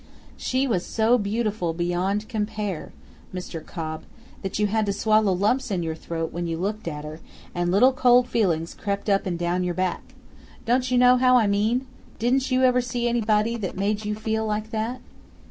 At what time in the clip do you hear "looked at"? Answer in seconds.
6.57-7.05